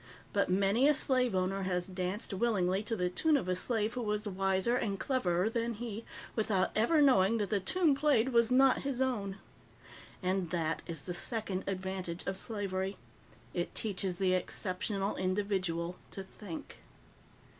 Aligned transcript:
But 0.33 0.49
many 0.49 0.87
a 0.87 0.95
slave 0.95 1.35
owner 1.35 1.61
has 1.61 1.85
danced 1.85 2.33
willingly 2.33 2.81
to 2.81 2.95
the 2.95 3.07
tune 3.11 3.37
of 3.37 3.47
a 3.47 3.55
slave 3.55 3.93
who 3.93 4.01
was 4.01 4.27
wiser 4.27 4.75
and 4.75 4.99
cleverer 4.99 5.47
than 5.47 5.75
he, 5.75 6.05
without 6.35 6.71
ever 6.75 7.03
knowing 7.03 7.37
that 7.37 7.51
the 7.51 7.59
tune 7.59 7.93
played 7.93 8.29
was 8.29 8.49
not 8.49 8.79
his 8.81 8.99
own. 8.99 9.37
And 10.23 10.49
that 10.49 10.81
is 10.87 11.03
the 11.03 11.13
second 11.13 11.65
advantage 11.67 12.25
of 12.25 12.35
slavery. 12.35 12.97
It 13.53 13.75
teaches 13.75 14.15
the 14.15 14.33
exceptional 14.33 15.15
individual 15.17 15.97
to 16.09 16.23
think. 16.23 16.79